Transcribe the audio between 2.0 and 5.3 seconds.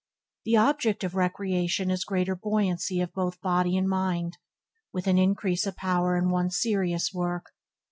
greater buoyancy of both body and mind, with an